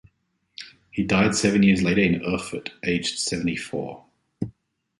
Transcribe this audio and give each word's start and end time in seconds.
He 0.89 1.03
died 1.03 1.35
seven 1.35 1.61
years 1.61 1.83
later 1.83 2.01
in 2.01 2.25
Erfurt, 2.25 2.71
aged 2.83 3.19
seventy-four. 3.19 4.03